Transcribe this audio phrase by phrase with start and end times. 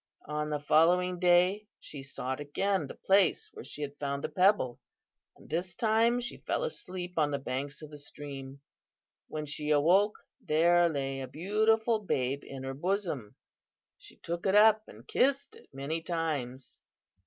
[0.25, 4.79] On the following day she sought again the place where she had found the pebble,
[5.37, 8.61] and this time she fell asleep on the banks of the stream,
[9.27, 13.35] When she awoke, there lay a beautiful babe in her bosom.
[13.95, 16.79] "She took it up and kissed it many times.